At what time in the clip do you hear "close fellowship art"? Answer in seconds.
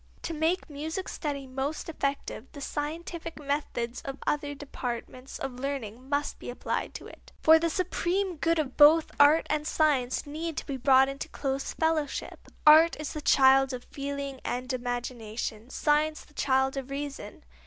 11.29-12.95